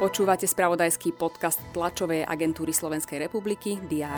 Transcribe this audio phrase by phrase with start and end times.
[0.00, 4.16] Počúvate spravodajský podcast tlačovej agentúry Slovenskej republiky DR.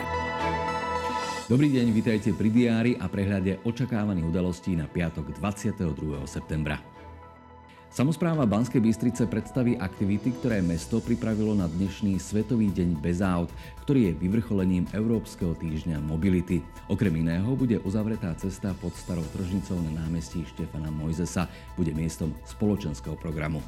[1.51, 6.23] Dobrý deň, vitajte pri diári a prehľade očakávaných udalostí na piatok 22.
[6.23, 6.92] septembra.
[7.93, 13.53] Samozpráva Banskej Bystrice predstaví aktivity, ktoré mesto pripravilo na dnešný Svetový deň bez aut,
[13.85, 16.65] ktorý je vyvrcholením Európskeho týždňa mobility.
[16.89, 21.45] Okrem iného bude uzavretá cesta pod starou tržnicou na námestí Štefana Mojzesa,
[21.77, 23.61] bude miestom spoločenského programu.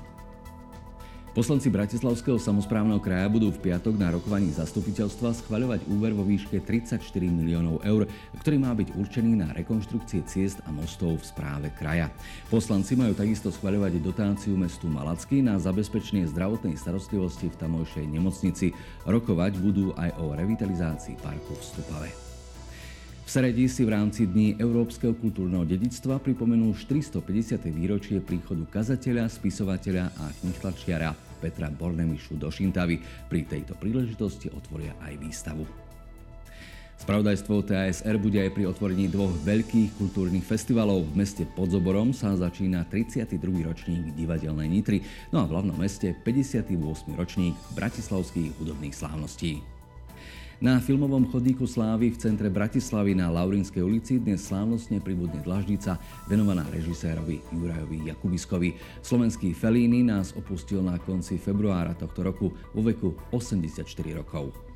[1.36, 7.04] Poslanci Bratislavského samozprávneho kraja budú v piatok na rokovaní zastupiteľstva schvaľovať úver vo výške 34
[7.28, 8.08] miliónov eur,
[8.40, 12.08] ktorý má byť určený na rekonštrukcie ciest a mostov v správe kraja.
[12.48, 18.72] Poslanci majú takisto schvaľovať dotáciu mestu Malacky na zabezpečenie zdravotnej starostlivosti v tamojšej nemocnici.
[19.04, 22.25] Rokovať budú aj o revitalizácii parku v Stupave.
[23.36, 27.68] V Seredi si v rámci Dní Európskeho kultúrneho dedictva pripomenul 450.
[27.68, 31.12] výročie príchodu kazateľa, spisovateľa a knihtlčiara
[31.44, 32.96] Petra Bornemišu do Šintavy.
[33.27, 35.68] Pri tejto príležitosti otvoria aj výstavu.
[36.96, 41.04] Spravodajstvo TASR bude aj pri otvorení dvoch veľkých kultúrnych festivalov.
[41.12, 43.36] V meste Podzoborom sa začína 32.
[43.68, 45.04] ročník divadelnej Nitry,
[45.36, 46.72] no a v hlavnom meste 58.
[47.20, 49.74] ročník bratislavských hudobných slávností.
[50.64, 56.00] Na filmovom chodníku Slávy v centre Bratislavy na Laurinskej ulici dnes slávnostne pribudne dlaždica
[56.32, 58.80] venovaná režisérovi Jurajovi Jakubiskovi.
[59.04, 63.84] Slovenský Felíny nás opustil na konci februára tohto roku vo veku 84
[64.16, 64.75] rokov.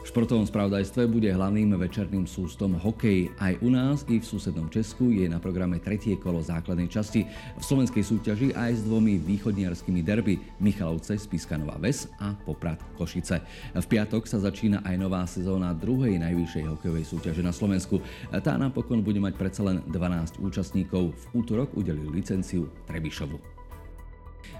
[0.00, 3.28] V športovom spravodajstve bude hlavným večerným sústom hokej.
[3.36, 7.28] Aj u nás i v susednom Česku je na programe tretie kolo základnej časti.
[7.28, 13.44] V slovenskej súťaži aj s dvomi východniarskými derby Michalovce Spiskanova Ves a Poprad Košice.
[13.76, 18.00] V piatok sa začína aj nová sezóna druhej najvyššej hokejovej súťaže na Slovensku.
[18.32, 21.12] Tá napokon bude mať predsa len 12 účastníkov.
[21.12, 23.59] V útorok udelili licenciu Trebišovu.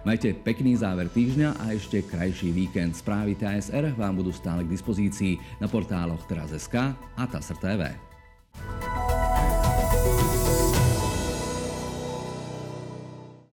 [0.02, 2.96] Majte pekný záver týždňa a ešte krajší víkend.
[2.96, 8.09] Správy TSR vám budú stále k dispozícii na portáloch teraz.sk a TASR.tv.